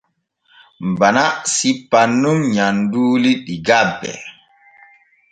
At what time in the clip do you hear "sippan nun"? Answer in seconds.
1.55-2.39